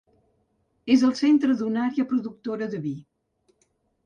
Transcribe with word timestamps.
És 0.95 1.03
el 1.07 1.13
centre 1.19 1.57
d'una 1.59 1.83
àrea 1.91 2.07
productora 2.15 2.71
de 2.73 2.81
vi. 2.89 2.95